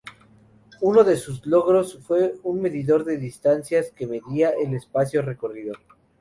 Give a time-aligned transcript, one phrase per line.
[0.81, 5.75] Uno de sus logros fue un medidor de distancias que medía el espacio recorrido.